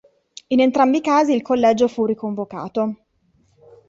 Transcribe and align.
In 0.47 0.59
entrambi 0.61 0.97
i 0.97 1.01
casi 1.01 1.31
il 1.35 1.43
collegio 1.43 1.87
fu 1.87 2.07
riconvocato. 2.07 2.95